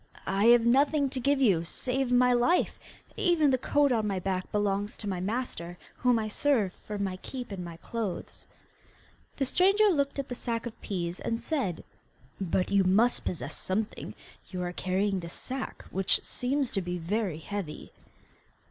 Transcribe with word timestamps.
'I 0.25 0.45
have 0.45 0.65
nothing 0.65 1.11
to 1.11 1.19
give 1.19 1.39
you 1.39 1.63
save 1.63 2.11
my 2.11 2.33
life; 2.33 2.79
even 3.15 3.51
the 3.51 3.57
coat 3.59 3.91
on 3.91 4.07
my 4.07 4.17
back 4.17 4.51
belongs 4.51 4.97
to 4.97 5.07
my 5.07 5.19
master, 5.19 5.77
whom 5.95 6.17
I 6.17 6.27
serve 6.27 6.73
for 6.73 6.97
my 6.97 7.17
keep 7.17 7.51
and 7.51 7.63
my 7.63 7.77
clothes.' 7.77 8.47
The 9.37 9.45
stranger 9.45 9.85
looked 9.89 10.17
at 10.17 10.27
the 10.27 10.33
sack 10.33 10.65
of 10.65 10.81
peas, 10.81 11.19
and 11.19 11.39
said, 11.39 11.83
'But 12.39 12.71
you 12.71 12.83
must 12.83 13.25
possess 13.25 13.55
something; 13.55 14.15
you 14.49 14.63
are 14.63 14.73
carrying 14.73 15.19
this 15.19 15.33
sack, 15.35 15.85
which 15.91 16.23
seems 16.23 16.71
to 16.71 16.81
be 16.81 16.97
very 16.97 17.37
heavy. 17.37 17.91